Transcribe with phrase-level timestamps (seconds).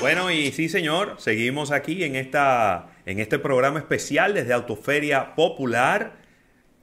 [0.00, 6.14] Bueno, y sí, señor, seguimos aquí en, esta, en este programa especial desde Autoferia Popular.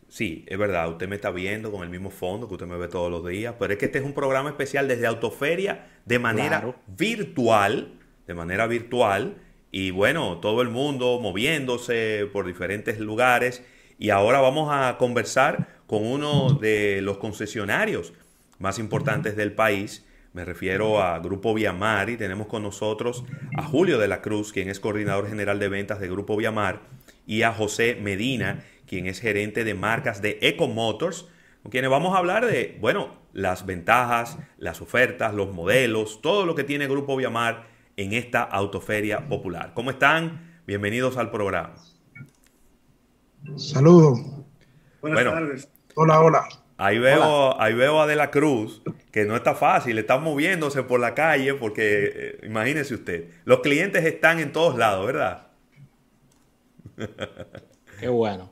[0.09, 2.87] Sí, es verdad, usted me está viendo con el mismo fondo que usted me ve
[2.87, 6.75] todos los días, pero es que este es un programa especial desde Autoferia de manera
[6.85, 7.93] virtual,
[8.27, 9.37] de manera virtual,
[9.71, 13.63] y bueno, todo el mundo moviéndose por diferentes lugares,
[13.97, 18.13] y ahora vamos a conversar con uno de los concesionarios
[18.59, 23.23] más importantes del país, me refiero a Grupo Viamar y tenemos con nosotros
[23.55, 26.81] a Julio de la Cruz, quien es coordinador general de ventas de Grupo Viamar,
[27.25, 31.27] y a José Medina, quien es gerente de marcas de Eco Motors,
[31.63, 36.53] con quienes vamos a hablar de, bueno, las ventajas, las ofertas, los modelos, todo lo
[36.53, 39.71] que tiene Grupo Viamar en esta autoferia popular.
[39.73, 40.59] ¿Cómo están?
[40.67, 41.75] Bienvenidos al programa.
[43.57, 44.19] Saludos.
[45.01, 45.69] Buenas tardes.
[45.95, 46.47] Hola, hola.
[46.77, 50.99] Ahí veo, ahí veo a De la Cruz, que no está fácil, está moviéndose por
[50.99, 55.47] la calle porque, eh, imagínese usted, los clientes están en todos lados, ¿verdad?
[57.99, 58.51] Qué bueno.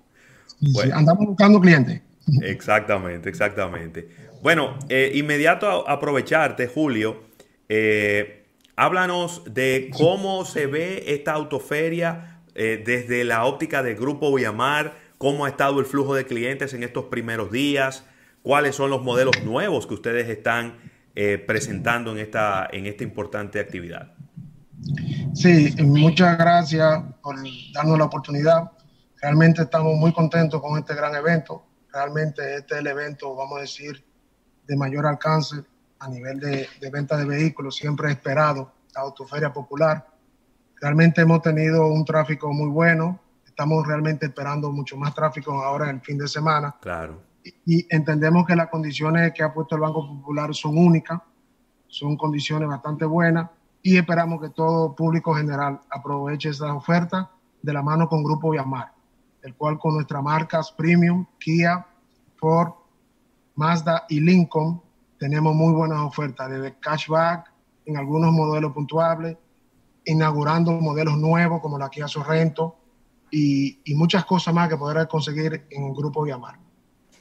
[0.94, 2.02] andamos buscando clientes.
[2.42, 4.08] Exactamente, exactamente.
[4.42, 7.24] Bueno, eh, inmediato a aprovecharte, Julio,
[7.68, 8.46] eh,
[8.78, 15.50] háblanos de cómo se ve esta autoferia desde la óptica del Grupo Viamar, cómo ha
[15.50, 18.04] estado el flujo de clientes en estos primeros días,
[18.42, 20.76] cuáles son los modelos nuevos que ustedes están
[21.16, 24.14] eh, presentando en esta, en esta importante actividad.
[25.34, 27.38] Sí, muchas gracias por
[27.74, 28.72] darnos la oportunidad.
[29.22, 31.64] Realmente estamos muy contentos con este gran evento.
[31.92, 34.04] Realmente este es el evento, vamos a decir,
[34.68, 35.64] de mayor alcance
[36.00, 40.06] a nivel de, de venta de vehículos, siempre esperado, la Autoferia Popular.
[40.84, 43.20] Realmente hemos tenido un tráfico muy bueno.
[43.48, 46.76] Estamos realmente esperando mucho más tráfico ahora en el fin de semana.
[46.82, 47.34] Claro
[47.66, 51.20] y entendemos que las condiciones que ha puesto el Banco Popular son únicas,
[51.88, 53.50] son condiciones bastante buenas
[53.82, 57.32] y esperamos que todo público general aproveche esa oferta
[57.62, 58.94] de la mano con Grupo Viamar,
[59.42, 61.86] el cual con nuestras marcas Premium, Kia,
[62.38, 62.74] Ford,
[63.56, 64.82] Mazda y Lincoln
[65.20, 67.52] tenemos muy buenas ofertas, desde cashback
[67.86, 69.38] en algunos modelos puntuables,
[70.06, 72.78] inaugurando modelos nuevos como la Kia Sorrento
[73.32, 76.64] y, y muchas cosas más que podrás conseguir en el Grupo Viamar.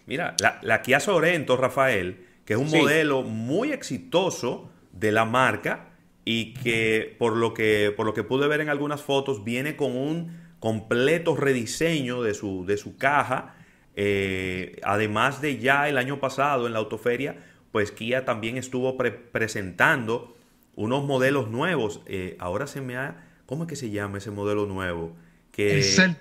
[0.07, 5.91] Mira, la, Kia Sorento, Rafael, que es un modelo muy exitoso de la marca
[6.25, 9.97] y que por lo que por lo que pude ver en algunas fotos viene con
[9.97, 13.57] un completo rediseño de su, de su caja.
[13.95, 17.37] Eh, además de ya el año pasado en la autoferia,
[17.73, 20.37] pues Kia también estuvo presentando
[20.75, 22.01] unos modelos nuevos.
[22.07, 23.29] Eh, ahora se me ha...
[23.47, 25.15] ¿Cómo es que se llama ese modelo nuevo?
[25.51, 25.79] Que...
[25.79, 26.17] El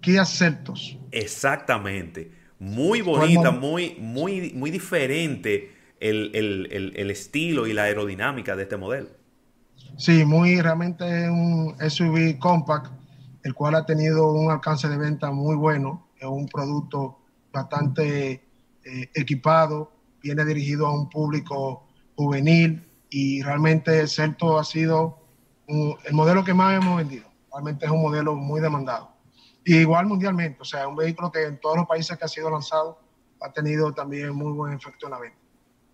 [0.00, 0.96] Kia Celtos.
[1.10, 9.08] Exactamente muy bonita, muy, muy, muy diferente el, estilo y la aerodinámica de este modelo.
[9.96, 12.92] Sí, muy realmente un SUV compact,
[13.42, 17.18] el cual ha tenido un alcance de venta muy bueno, es un producto
[17.50, 18.32] bastante
[18.84, 19.90] eh, equipado,
[20.22, 25.18] viene dirigido a un público juvenil y realmente Celto ha sido
[25.66, 27.28] el modelo que más hemos vendido.
[27.52, 29.10] Realmente es un modelo muy demandado
[29.64, 32.98] igual mundialmente, o sea, un vehículo que en todos los países que ha sido lanzado
[33.40, 35.38] ha tenido también muy buen efecto en la venta.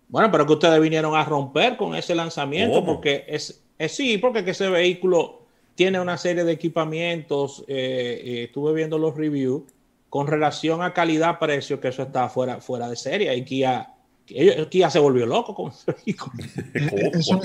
[0.09, 4.43] Bueno, pero que ustedes vinieron a romper con ese lanzamiento, porque es, es, sí, porque
[4.45, 5.41] que ese vehículo
[5.75, 9.63] tiene una serie de equipamientos, eh, eh, estuve viendo los reviews,
[10.09, 13.93] con relación a calidad-precio, que eso está fuera, fuera de serie, y Kia,
[14.27, 16.43] Kia se volvió loco con ese vehículo.
[16.73, 17.41] eso,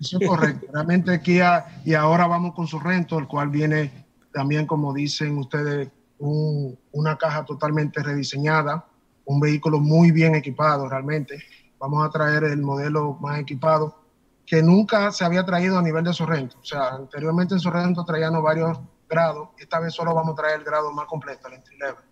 [0.00, 4.66] eso es correcto, realmente Kia, y ahora vamos con su rento, el cual viene también,
[4.66, 8.86] como dicen ustedes, una caja totalmente rediseñada,
[9.24, 11.42] un vehículo muy bien equipado realmente.
[11.78, 14.02] Vamos a traer el modelo más equipado
[14.46, 16.58] que nunca se había traído a nivel de Sorrento.
[16.60, 18.78] O sea, anteriormente en Sorrento traíamos varios
[19.08, 22.04] grados, esta vez solo vamos a traer el grado más completo, el entry level,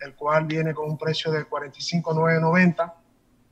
[0.00, 2.94] el cual viene con un precio de 45,990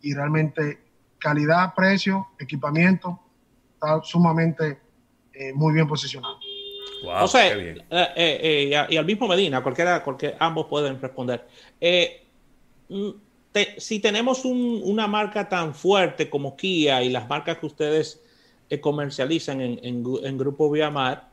[0.09, 0.79] y realmente
[1.19, 3.19] calidad, precio, equipamiento,
[3.75, 4.79] está sumamente
[5.33, 6.39] eh, muy bien posicionado.
[7.05, 11.47] O sea, eh, eh, eh, y, al mismo Medina, cualquiera, cualquier, ambos pueden responder.
[12.89, 13.11] Mm,
[13.79, 18.23] si tenemos una marca tan fuerte como Kia y las marcas que ustedes
[18.81, 21.31] comercializan en, Grupo Viamar,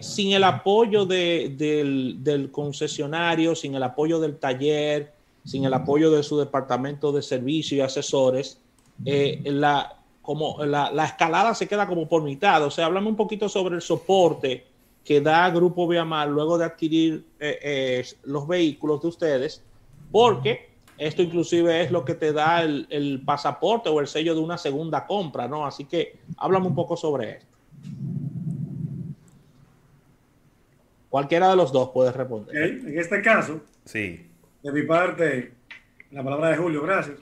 [0.00, 5.12] sin el apoyo del, concesionario, sin el apoyo del taller,
[5.44, 8.60] sin el apoyo de su departamento de servicio y asesores,
[9.04, 12.64] la, como la, la, escalada se queda como por mitad.
[12.64, 14.64] O sea, háblame un poquito sobre el soporte
[15.04, 19.62] que da Grupo Viamar luego de adquirir eh, eh, los vehículos de ustedes
[20.10, 24.40] porque esto inclusive es lo que te da el, el, pasaporte o el sello de
[24.40, 25.66] una segunda compra, ¿no?
[25.66, 27.46] Así que háblame un poco sobre esto.
[31.10, 32.56] Cualquiera de los dos puede responder.
[32.56, 34.26] En este caso, sí.
[34.64, 35.52] De mi parte,
[36.10, 37.18] la palabra de Julio, gracias.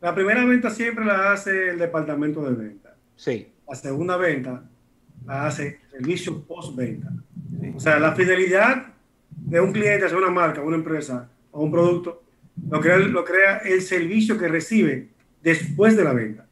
[0.00, 2.94] La primera venta siempre la hace el departamento de venta.
[3.16, 3.48] Sí.
[3.68, 4.62] La segunda venta
[5.26, 7.10] la hace servicio postventa.
[7.74, 8.92] O sea, la fidelidad
[9.28, 12.22] de un cliente hacia una marca, una empresa o un producto
[12.70, 15.08] lo crea, lo crea el servicio que recibe
[15.42, 16.46] después de la venta.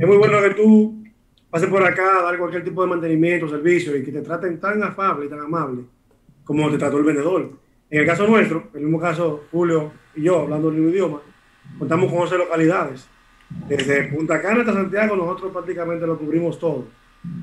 [0.00, 1.04] Es muy bueno que tú
[1.48, 4.82] pases por acá a dar cualquier tipo de mantenimiento, servicio y que te traten tan
[4.82, 5.84] afable y tan amable
[6.42, 7.65] como te trató el vendedor.
[7.90, 11.22] En el caso nuestro, en el mismo caso Julio y yo, hablando el mismo idioma,
[11.78, 13.06] contamos con 11 localidades.
[13.68, 16.88] Desde Punta Cana hasta Santiago, nosotros prácticamente lo cubrimos todo.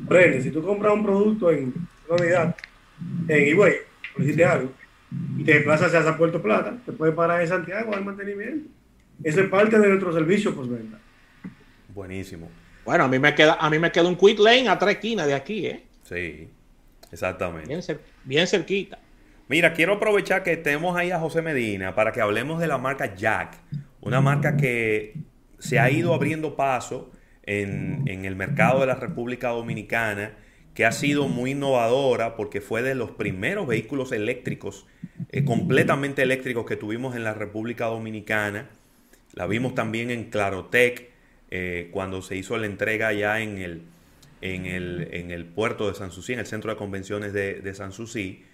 [0.07, 1.73] Prende, si tú compras un producto en
[2.09, 2.55] una unidad,
[3.27, 3.75] en eBay,
[4.11, 4.69] por decirte algo,
[5.37, 8.69] y te desplazas hacia Puerto Plata, te puedes parar en Santiago al mantenimiento.
[9.23, 10.99] Eso es parte de nuestro servicio postventa.
[11.93, 12.49] Buenísimo.
[12.83, 15.27] Bueno, a mí me queda, a mí me queda un quick lane a tres esquinas
[15.27, 15.83] de aquí, ¿eh?
[16.03, 16.49] Sí,
[17.11, 17.67] exactamente.
[17.67, 17.81] Bien,
[18.25, 18.99] bien cerquita.
[19.53, 23.13] Mira, quiero aprovechar que tenemos ahí a José Medina para que hablemos de la marca
[23.13, 23.55] Jack,
[24.01, 25.13] una marca que
[25.59, 27.11] se ha ido abriendo paso
[27.43, 30.31] en, el mercado de la República Dominicana,
[30.73, 34.87] que ha sido muy innovadora porque fue de los primeros vehículos eléctricos,
[35.31, 38.71] eh, completamente eléctricos que tuvimos en la República Dominicana.
[39.33, 41.11] La vimos también en Clarotec,
[41.51, 43.59] eh, cuando se hizo la entrega ya en
[44.41, 48.45] el, puerto de Sanssouci, en el centro de convenciones de, de Sanssouci.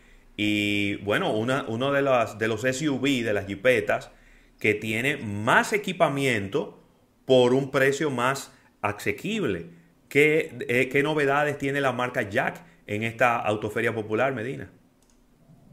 [0.42, 4.10] Y bueno, una, uno de, las, de los SUV, de las jipetas,
[4.58, 6.82] que tiene más equipamiento
[7.26, 9.66] por un precio más asequible.
[10.08, 14.72] ¿Qué, eh, ¿Qué, novedades tiene la marca Jack en esta autoferia popular, Medina?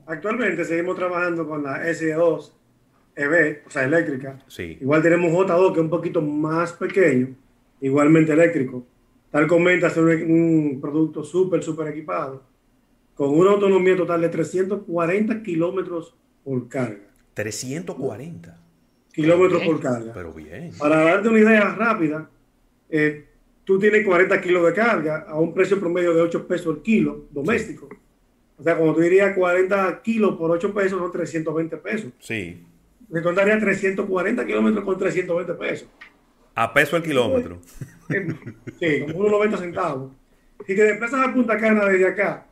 [0.05, 2.51] Actualmente seguimos trabajando con la S2
[3.15, 4.41] EV, o sea, eléctrica.
[4.49, 4.79] Sí.
[4.81, 7.37] Igual tenemos J2, que es un poquito más pequeño,
[7.81, 8.85] igualmente eléctrico.
[9.31, 12.56] Tal comenta, es un, un producto súper, súper equipado,
[13.17, 16.15] con una autonomía total de 340 kilómetros
[16.45, 17.01] por carga.
[17.33, 18.63] 340
[19.11, 20.13] kilómetros por carga.
[20.13, 20.71] Pero bien.
[20.79, 22.31] Para darte una idea rápida,
[22.91, 23.27] eh,
[23.65, 27.25] tú tienes 40 kilos de carga a un precio promedio de 8 pesos el kilo
[27.31, 27.89] doméstico.
[27.91, 27.97] Sí.
[28.59, 32.13] O sea, como tú dirías 40 kilos por 8 pesos son 320 pesos.
[32.19, 32.63] Sí.
[33.09, 35.89] Me contaría 340 kilómetros con 320 pesos.
[36.55, 37.61] A peso el kilómetro.
[38.79, 40.13] Sí, como unos 90 centavos.
[40.67, 42.46] Si te desplazas a Punta Cana desde acá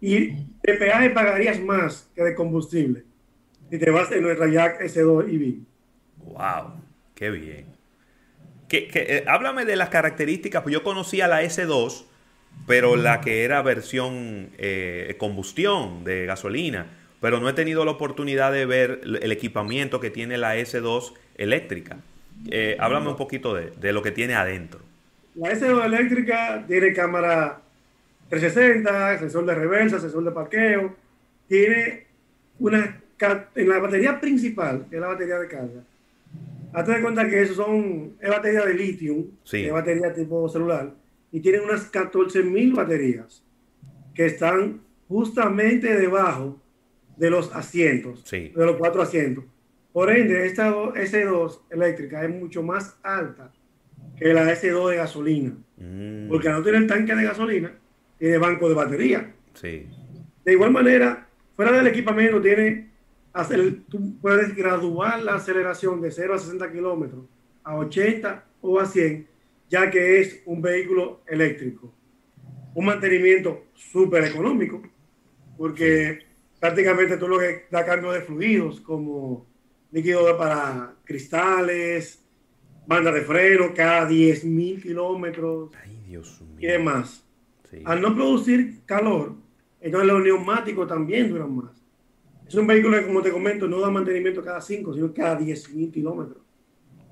[0.00, 0.28] y
[0.62, 3.04] de peaje pagarías más que de combustible
[3.70, 5.54] si te vas en nuestra Jack S2 EV.
[6.18, 6.72] ¡Wow!
[7.14, 7.66] ¡Qué bien!
[8.68, 10.62] Que, que, eh, háblame de las características.
[10.62, 12.04] Pues yo conocía la S2,
[12.66, 16.86] pero la que era versión eh, combustión de gasolina.
[17.20, 21.96] Pero no he tenido la oportunidad de ver el equipamiento que tiene la S2 eléctrica.
[22.50, 24.80] Eh, háblame un poquito de, de, lo que tiene adentro.
[25.34, 27.62] La S2 eléctrica tiene cámara
[28.28, 30.94] 360, sensor de reversa, sensor de parqueo.
[31.48, 32.06] Tiene
[32.58, 33.02] una.
[33.54, 35.82] En la batería principal, que es la batería de carga,
[36.74, 39.64] hazte de cuenta que eso son, es batería de litio, sí.
[39.64, 40.92] es batería tipo celular,
[41.32, 43.42] y tienen unas 14.000 baterías
[44.14, 46.60] que están justamente debajo
[47.16, 48.52] de los asientos, sí.
[48.54, 49.44] de los cuatro asientos.
[49.94, 53.50] Por ende, esta S2 eléctrica es mucho más alta
[54.18, 56.28] que la S2 de gasolina, mm.
[56.28, 57.72] porque no tiene el tanque de gasolina,
[58.18, 59.34] tiene banco de batería.
[59.54, 59.86] Sí.
[60.44, 62.86] De igual manera, fuera del equipamiento tiene
[63.88, 67.24] tú puedes graduar la aceleración de 0 a 60 kilómetros
[67.64, 69.26] a 80 o a 100,
[69.68, 71.92] ya que es un vehículo eléctrico.
[72.74, 74.80] Un mantenimiento súper económico,
[75.58, 76.20] porque
[76.60, 79.46] prácticamente tú lo que da cambio de fluidos, como
[79.90, 82.22] líquido para cristales,
[82.86, 86.56] banda de freno cada 10 mil kilómetros Ay, Dios mío.
[86.60, 87.25] y demás.
[87.70, 87.82] Sí.
[87.84, 89.34] Al no producir calor,
[89.80, 91.82] entonces los neumáticos también duran más.
[92.46, 95.74] Es un vehículo que, como te comento, no da mantenimiento cada 5, sino cada 10
[95.74, 96.38] mil kilómetros.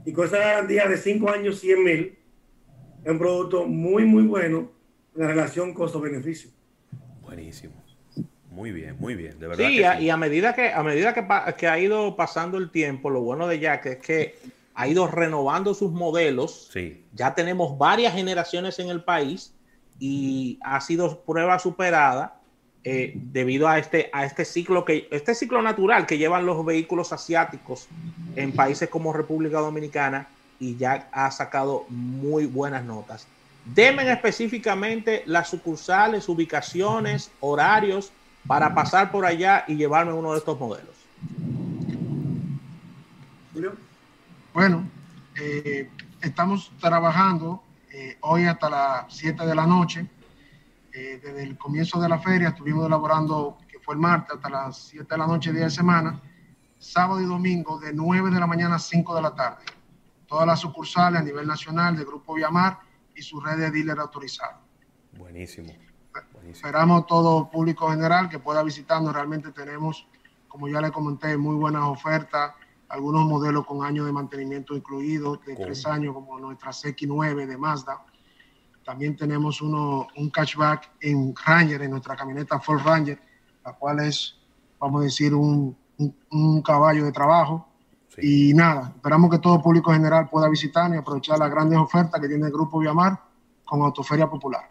[0.04, 2.18] Y con esa garantía de 5 años, 100 mil,
[3.02, 4.70] es un producto muy, muy bueno
[5.14, 6.50] en la relación costo-beneficio.
[7.23, 7.75] Buenísimo.
[8.50, 9.66] Muy bien, muy bien, de verdad.
[9.66, 10.04] Sí, que a, sí.
[10.04, 13.49] y a medida, que, a medida que, que, ha ido pasando el tiempo, lo bueno
[13.49, 14.37] de Jack es que
[14.75, 16.68] ha ido renovando sus modelos.
[16.73, 17.04] Sí.
[17.12, 19.52] Ya tenemos varias generaciones en el país
[19.99, 22.37] y ha sido prueba superada
[22.87, 27.13] eh, debido a este, a este ciclo que este ciclo natural que llevan los vehículos
[27.13, 27.89] asiáticos
[28.37, 30.29] en países como República Dominicana
[30.61, 33.27] y ya ha sacado muy buenas notas.
[33.65, 38.13] Demen específicamente las sucursales, ubicaciones, horarios
[38.47, 40.95] para pasar por allá y llevarme uno de estos modelos.
[43.55, 43.73] Julio.
[44.53, 44.85] Bueno,
[45.41, 45.89] eh,
[46.21, 47.63] estamos trabajando
[47.97, 50.05] eh, hoy hasta las 7 de la noche.
[50.93, 54.77] Eh, desde el comienzo de la feria estuvimos elaborando, que fue el martes, hasta las
[54.89, 56.21] 7 de la noche, día de semana,
[56.77, 59.65] sábado y domingo de 9 de la mañana a 5 de la tarde.
[60.27, 62.81] Todas las sucursales a nivel nacional de Grupo Viamar
[63.15, 64.59] y su red de dealer autorizado.
[65.13, 65.73] Buenísimo.
[66.49, 69.15] Esperamos todo público general que pueda visitarnos.
[69.15, 70.09] Realmente tenemos,
[70.49, 72.55] como ya le comenté, muy buenas ofertas.
[72.88, 78.05] Algunos modelos con años de mantenimiento incluidos, de tres años, como nuestra CX9 de Mazda.
[78.85, 83.19] También tenemos uno, un catchback en Ranger, en nuestra camioneta Ford Ranger,
[83.64, 84.37] la cual es,
[84.79, 85.76] vamos a decir, un,
[86.31, 87.69] un, caballo de trabajo.
[88.19, 92.29] Y nada, esperamos que todo público general pueda visitarnos y aprovechar las grandes ofertas que
[92.29, 93.19] tiene el Grupo Viamar
[93.64, 94.71] con Autoferia Popular.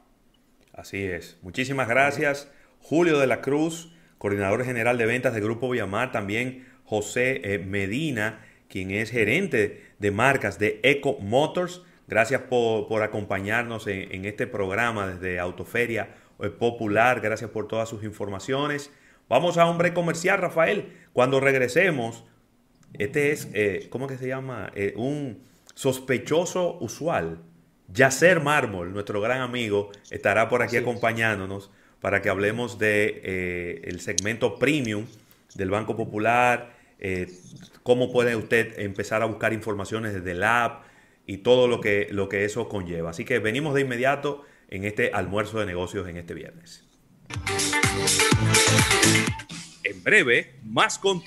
[0.74, 1.38] Así es.
[1.42, 7.42] Muchísimas gracias, Julio de la Cruz, coordinador general de ventas del Grupo Viamar, también José
[7.44, 11.82] eh, Medina, quien es gerente de marcas de Eco Motors.
[12.08, 16.10] Gracias por, acompañarnos en, este programa desde Autoferia
[16.40, 17.20] eh, Popular.
[17.20, 18.92] Gracias por todas sus informaciones.
[19.28, 20.94] Vamos a hombre comercial, Rafael.
[21.14, 22.26] Cuando regresemos,
[22.94, 24.72] este es, eh, ¿cómo que se llama?
[24.96, 25.42] un
[25.74, 27.40] sospechoso usual.
[27.88, 31.72] Yacer Mármol, nuestro gran amigo, estará por aquí acompañándonos
[32.02, 35.08] para que hablemos de eh, el segmento premium
[35.56, 36.74] del Banco Popular,
[37.04, 37.28] eh,
[37.84, 40.86] cómo puede usted empezar a buscar informaciones desde el app
[41.28, 43.12] y todo lo que, lo que eso conlleva.
[43.12, 46.86] Así que venimos de inmediato en este almuerzo de negocios en este viernes.
[49.84, 51.22] En breve, más contenido.